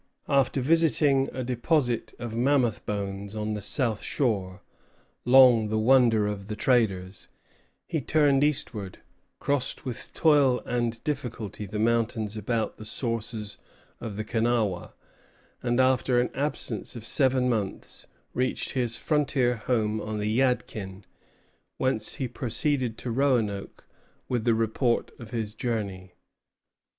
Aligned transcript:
After 0.27 0.61
visiting 0.61 1.29
a 1.31 1.43
deposit 1.43 2.15
of 2.17 2.35
mammoth 2.35 2.83
bones 2.87 3.35
on 3.35 3.53
the 3.53 3.61
south 3.61 4.01
shore, 4.01 4.63
long 5.25 5.67
the 5.67 5.77
wonder 5.77 6.25
of 6.25 6.47
the 6.47 6.55
traders, 6.55 7.27
he 7.85 8.01
turned 8.01 8.43
eastward, 8.43 8.97
crossed 9.39 9.85
with 9.85 10.11
toil 10.15 10.61
and 10.65 11.03
difficulty 11.03 11.67
the 11.67 11.77
mountains 11.77 12.35
about 12.35 12.77
the 12.77 12.83
sources 12.83 13.57
of 13.99 14.15
the 14.15 14.23
Kenawha, 14.23 14.93
and 15.61 15.79
after 15.79 16.19
an 16.19 16.31
absence 16.33 16.95
of 16.95 17.05
seven 17.05 17.47
months 17.47 18.07
reached 18.33 18.71
his 18.71 18.97
frontier 18.97 19.53
home 19.55 20.01
on 20.01 20.17
the 20.17 20.39
Yadkin, 20.39 21.03
whence 21.77 22.15
he 22.15 22.27
proceeded 22.27 22.97
to 22.97 23.11
Roanoke 23.11 23.85
with 24.27 24.45
the 24.45 24.55
report 24.55 25.11
of 25.19 25.29
his 25.29 25.53
journey. 25.53 26.15